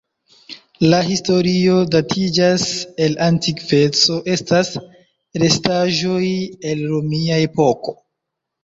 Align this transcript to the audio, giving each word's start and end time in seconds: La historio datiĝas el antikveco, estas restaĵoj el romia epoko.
La 0.93 1.01
historio 1.09 1.75
datiĝas 1.95 2.65
el 3.09 3.19
antikveco, 3.27 4.19
estas 4.39 4.75
restaĵoj 5.45 6.27
el 6.73 6.87
romia 6.97 7.43
epoko. 7.49 8.01